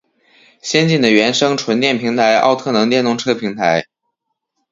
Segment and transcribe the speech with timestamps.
[0.63, 3.85] 先进的原生纯电平台奥特能电动车平台